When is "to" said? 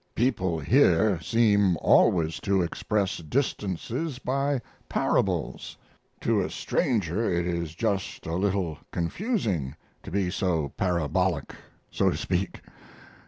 2.39-2.63, 6.21-6.41, 10.01-10.09, 12.09-12.17